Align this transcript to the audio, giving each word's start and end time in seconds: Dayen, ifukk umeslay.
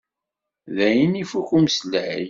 Dayen, 0.75 1.13
ifukk 1.23 1.49
umeslay. 1.57 2.19